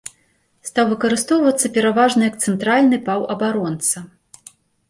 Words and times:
Стаў 0.69 0.85
выкарыстоўвацца 0.93 1.71
пераважна 1.77 2.21
як 2.31 2.35
цэнтральны 2.47 2.97
паўабаронца. 3.11 3.97